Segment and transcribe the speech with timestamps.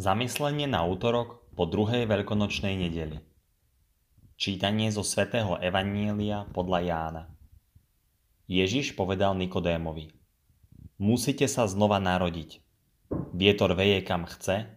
[0.00, 3.20] Zamyslenie na útorok po druhej veľkonočnej nedeli.
[4.40, 7.24] Čítanie zo svätého Evanielia podľa Jána.
[8.48, 10.08] Ježiš povedal Nikodémovi.
[10.96, 12.64] Musíte sa znova narodiť.
[13.36, 14.72] Vietor veje kam chce,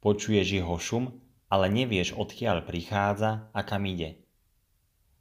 [0.00, 1.12] počuješ jeho šum,
[1.52, 4.24] ale nevieš odkiaľ prichádza a kam ide.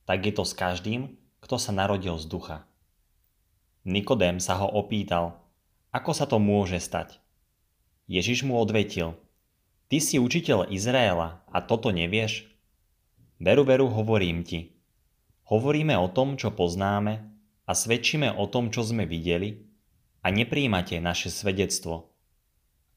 [0.07, 2.63] Tak je to s každým, kto sa narodil z ducha.
[3.83, 5.35] Nikodém sa ho opýtal,
[5.91, 7.19] ako sa to môže stať.
[8.07, 9.19] Ježiš mu odvetil–
[9.93, 12.49] Ty si učiteľ Izraela a toto nevieš?
[13.37, 14.73] Veru, veru, hovorím ti.
[15.53, 17.21] Hovoríme o tom, čo poznáme
[17.69, 19.69] a svedčíme o tom, čo sme videli
[20.25, 22.09] a nepríjmate naše svedectvo.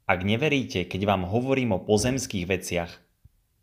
[0.08, 2.88] Ak neveríte, keď vám hovorím o pozemských veciach,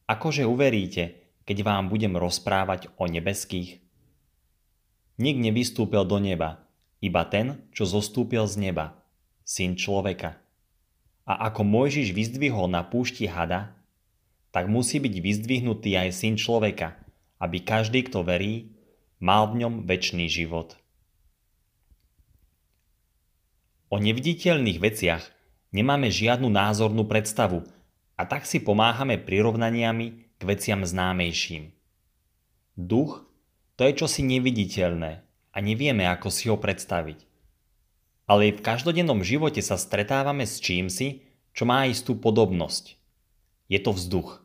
[0.05, 3.81] akože uveríte, keď vám budem rozprávať o nebeských?
[5.17, 6.69] Nik nevystúpil do neba,
[7.01, 9.01] iba ten, čo zostúpil z neba,
[9.41, 10.42] syn človeka.
[11.23, 13.71] A ako Mojžiš vyzdvihol na púšti hada,
[14.51, 16.99] tak musí byť vyzdvihnutý aj syn človeka,
[17.39, 18.75] aby každý, kto verí,
[19.23, 20.75] mal v ňom väčší život.
[23.87, 25.23] O neviditeľných veciach
[25.73, 27.65] nemáme žiadnu názornú predstavu
[28.17, 31.73] a tak si pomáhame prirovnaniami k veciam známejším.
[32.73, 33.25] Duch
[33.73, 35.11] to je čosi neviditeľné
[35.53, 37.32] a nevieme, ako si ho predstaviť
[38.27, 42.95] ale v každodennom živote sa stretávame s čímsi, čo má istú podobnosť.
[43.67, 44.41] Je to vzduch.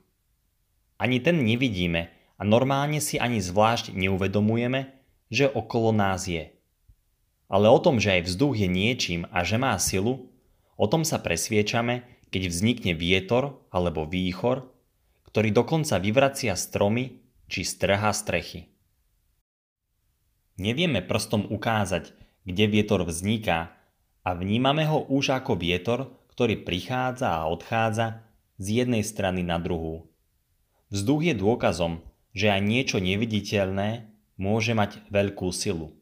[0.98, 4.94] Ani ten nevidíme a normálne si ani zvlášť neuvedomujeme,
[5.30, 6.50] že okolo nás je.
[7.48, 10.28] Ale o tom, že aj vzduch je niečím a že má silu,
[10.76, 14.68] o tom sa presviečame, keď vznikne vietor alebo výchor,
[15.32, 18.68] ktorý dokonca vyvracia stromy či strhá strechy.
[20.60, 22.12] Nevieme prstom ukázať,
[22.48, 23.76] kde vietor vzniká
[24.24, 28.24] a vnímame ho už ako vietor, ktorý prichádza a odchádza
[28.56, 30.08] z jednej strany na druhú.
[30.88, 32.00] Vzduch je dôkazom,
[32.32, 34.08] že aj niečo neviditeľné
[34.40, 35.92] môže mať veľkú silu.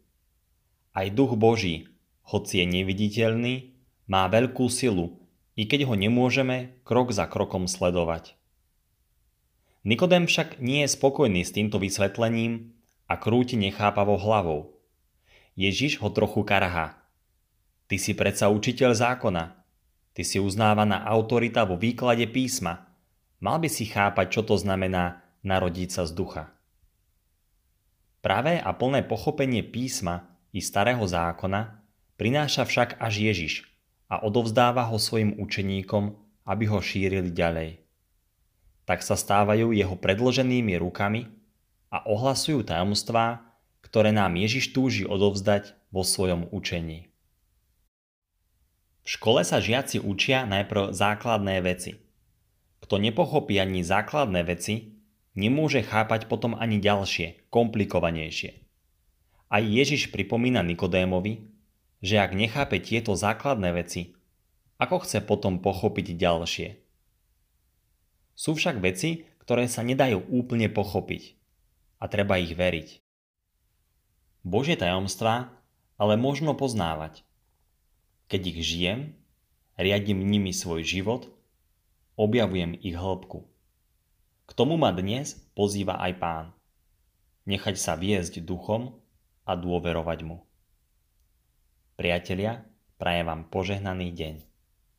[0.94, 1.90] Aj duch Boží,
[2.22, 3.54] hoci je neviditeľný,
[4.06, 5.18] má veľkú silu,
[5.58, 8.38] i keď ho nemôžeme krok za krokom sledovať.
[9.82, 12.76] Nikodem však nie je spokojný s týmto vysvetlením
[13.08, 14.75] a krúti nechápavou hlavou.
[15.56, 17.00] Ježiš ho trochu karhá.
[17.88, 19.56] Ty si predsa učiteľ zákona.
[20.12, 22.92] Ty si uznávaná autorita vo výklade písma.
[23.40, 26.44] Mal by si chápať, čo to znamená narodiť sa z ducha.
[28.20, 31.80] Pravé a plné pochopenie písma i starého zákona
[32.20, 33.54] prináša však až Ježiš
[34.12, 37.80] a odovzdáva ho svojim učeníkom, aby ho šírili ďalej.
[38.84, 41.26] Tak sa stávajú jeho predloženými rukami
[41.90, 43.46] a ohlasujú tajomstvá,
[43.86, 47.06] ktoré nám Ježiš túži odovzdať vo svojom učení.
[49.06, 52.02] V škole sa žiaci učia najprv základné veci.
[52.82, 54.98] Kto nepochopí ani základné veci,
[55.38, 58.66] nemôže chápať potom ani ďalšie, komplikovanejšie.
[59.46, 61.46] Aj Ježiš pripomína Nikodémovi,
[62.02, 64.18] že ak nechápe tieto základné veci,
[64.82, 66.68] ako chce potom pochopiť ďalšie.
[68.34, 71.38] Sú však veci, ktoré sa nedajú úplne pochopiť
[72.02, 73.05] a treba ich veriť.
[74.46, 75.50] Božie tajomstvá
[75.98, 77.26] ale možno poznávať.
[78.30, 79.00] Keď ich žijem,
[79.74, 81.26] riadím nimi svoj život,
[82.14, 83.42] objavujem ich hĺbku.
[84.46, 86.46] K tomu ma dnes pozýva aj pán.
[87.50, 88.94] Nechať sa viesť duchom
[89.42, 90.46] a dôverovať mu.
[91.98, 92.62] Priatelia,
[93.02, 94.55] prajem vám požehnaný deň.